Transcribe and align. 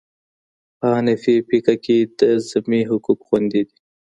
په 0.77 0.87
حنفي 0.97 1.35
فقه 1.49 1.75
کي 1.85 1.97
د 2.19 2.21
ذمي 2.49 2.81
حقوق 2.89 3.19
خوندي 3.27 3.61
دي. 3.67 3.75